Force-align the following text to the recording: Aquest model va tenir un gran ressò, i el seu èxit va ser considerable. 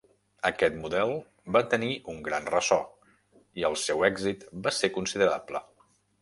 Aquest 0.49 0.77
model 0.85 1.11
va 1.57 1.61
tenir 1.73 1.89
un 2.13 2.21
gran 2.29 2.49
ressò, 2.53 2.79
i 3.61 3.67
el 3.71 3.77
seu 3.83 4.03
èxit 4.11 4.49
va 4.65 4.75
ser 4.79 4.91
considerable. 4.97 5.63